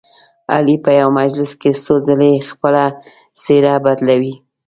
علي 0.53 0.75
په 0.85 0.91
یوه 0.99 1.15
مجلس 1.21 1.51
کې 1.61 1.71
څو 1.83 1.95
ځلې 2.07 2.33
خپله 2.49 2.83
څهره 3.43 3.73
بدلوي. 3.85 4.35